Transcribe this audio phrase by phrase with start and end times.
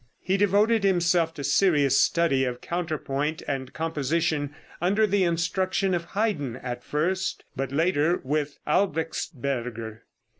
[0.19, 6.55] He devoted himself to serious study of counterpoint and composition under the instruction of Haydn
[6.55, 9.99] at first, but later with Albrechtsberger.